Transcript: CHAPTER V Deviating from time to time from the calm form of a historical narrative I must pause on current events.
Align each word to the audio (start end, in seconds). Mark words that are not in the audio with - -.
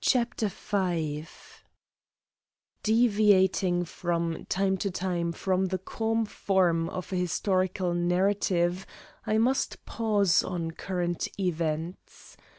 CHAPTER 0.00 0.48
V 0.48 1.26
Deviating 2.82 3.84
from 3.84 4.46
time 4.46 4.78
to 4.78 4.90
time 4.90 5.30
from 5.32 5.66
the 5.66 5.76
calm 5.76 6.24
form 6.24 6.88
of 6.88 7.12
a 7.12 7.16
historical 7.16 7.92
narrative 7.92 8.86
I 9.26 9.36
must 9.36 9.84
pause 9.84 10.42
on 10.42 10.70
current 10.70 11.28
events. 11.38 12.38